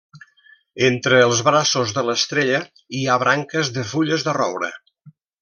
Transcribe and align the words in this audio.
Entre 0.85 1.19
els 1.25 1.43
braços 1.49 1.93
de 1.97 2.05
l'estrella 2.07 2.63
hi 3.01 3.03
ha 3.05 3.19
branques 3.25 3.71
de 3.77 3.85
fulles 3.93 4.27
de 4.31 4.35
roure. 4.41 4.73